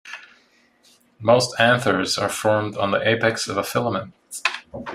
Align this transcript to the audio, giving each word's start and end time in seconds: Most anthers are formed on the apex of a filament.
Most 1.19 1.53
anthers 1.59 2.17
are 2.17 2.27
formed 2.27 2.75
on 2.75 2.89
the 2.89 3.07
apex 3.07 3.47
of 3.47 3.55
a 3.55 3.63
filament. 3.63 4.13